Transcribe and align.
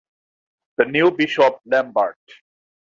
The 0.77 0.85
new 0.85 1.11
Bishop 1.11 1.59
Lambert. 1.63 2.17